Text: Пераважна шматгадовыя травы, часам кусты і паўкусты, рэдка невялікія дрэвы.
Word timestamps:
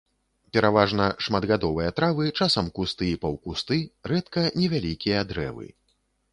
Пераважна 0.55 1.05
шматгадовыя 1.25 1.89
травы, 1.99 2.25
часам 2.39 2.73
кусты 2.79 3.11
і 3.13 3.21
паўкусты, 3.27 3.81
рэдка 4.13 4.49
невялікія 4.59 5.19
дрэвы. 5.33 5.73